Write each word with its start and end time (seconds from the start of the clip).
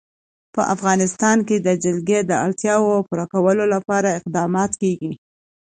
په 0.53 0.61
افغانستان 0.75 1.37
کې 1.47 1.57
د 1.67 1.69
جلګه 1.83 2.19
د 2.25 2.31
اړتیاوو 2.45 3.05
پوره 3.07 3.25
کولو 3.33 3.63
لپاره 3.73 4.15
اقدامات 4.19 4.71
کېږي. 4.81 5.13